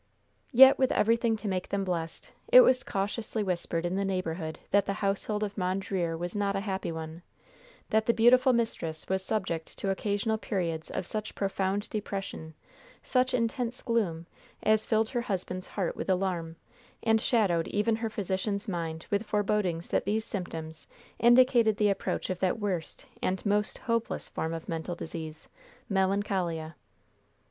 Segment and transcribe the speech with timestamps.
[0.51, 4.87] Yet, with everything to make them blessed, it was cautiously whispered in the neighborhood that
[4.87, 7.21] the household of Mondreer was not a happy one;
[7.91, 12.55] that the beautiful mistress was subject to occasional periods of such profound depression
[13.03, 14.25] such intense gloom
[14.63, 16.55] as filled her husband's heart with alarm,
[17.03, 20.87] and shadowed even her physician's mind with forebodings that these symptoms
[21.19, 25.47] indicated the approach of that worst and most hopeless form of mental disease,
[25.87, 26.75] melancholia.